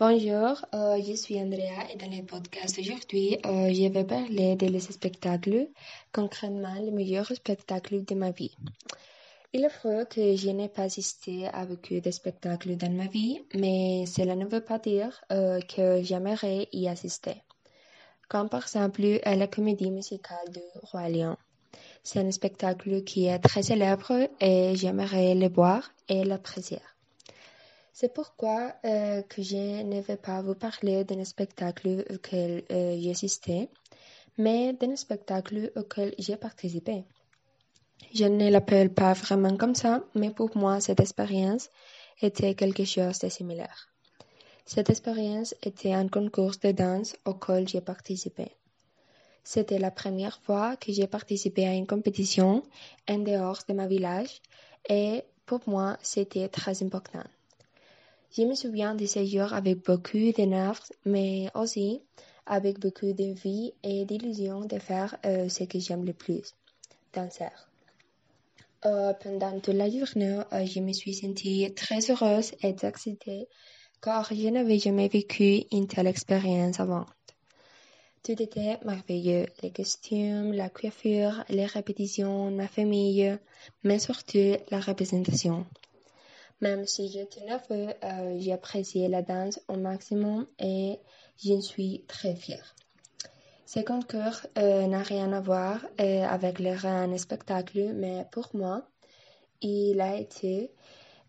[0.00, 4.80] Bonjour, euh, je suis Andrea et dans le podcast aujourd'hui, euh, je vais parler des
[4.80, 5.68] spectacles,
[6.10, 8.56] concrètement les meilleurs spectacles de ma vie.
[9.52, 13.42] Il est vrai que je n'ai pas assisté à beaucoup de spectacles dans ma vie,
[13.54, 17.34] mais cela ne veut pas dire euh, que j'aimerais y assister.
[18.26, 21.36] Comme par exemple la comédie musicale de Roi Lion.
[22.02, 26.80] C'est un spectacle qui est très célèbre et j'aimerais le voir et l'apprécier.
[28.00, 33.68] C'est pourquoi euh, je ne vais pas vous parler d'un spectacle auquel euh, j'ai assisté,
[34.38, 37.04] mais d'un spectacle auquel j'ai participé.
[38.14, 41.68] Je ne l'appelle pas vraiment comme ça, mais pour moi, cette expérience
[42.22, 43.90] était quelque chose de similaire.
[44.64, 48.46] Cette expérience était un concours de danse auquel j'ai participé.
[49.44, 52.62] C'était la première fois que j'ai participé à une compétition
[53.10, 54.40] en dehors de ma village
[54.88, 57.24] et pour moi, c'était très important.
[58.36, 62.00] Je me souviens de ces jours avec beaucoup de nerfs, mais aussi
[62.46, 66.54] avec beaucoup d'envie et d'illusion de faire euh, ce que j'aime le plus,
[67.12, 67.48] danser.
[68.86, 73.48] Euh, pendant toute la journée, euh, je me suis sentie très heureuse et excitée
[74.00, 77.06] car je n'avais jamais vécu une telle expérience avant.
[78.22, 83.36] Tout était merveilleux, les costumes, la coiffure, les répétitions, ma famille,
[83.82, 85.66] mais surtout la représentation.
[86.60, 90.98] Même si j'étais nerveux, euh, j'ai apprécié la danse au maximum et
[91.42, 92.74] j'en suis très fière.
[93.64, 98.86] Ce concours euh, n'a rien à voir euh, avec le grand spectacle, mais pour moi,
[99.62, 100.70] il a été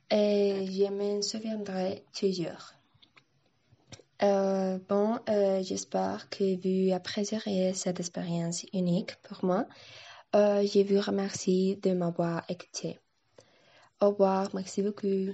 [0.10, 2.74] et je m'en souviendrai toujours.
[4.20, 5.20] bon,
[5.62, 9.66] j'espère que vous apprécierez cette expérience unique pour moi.
[10.34, 13.00] je vous remercie de m'avoir écouté.
[14.02, 15.34] Au revoir, merci beaucoup.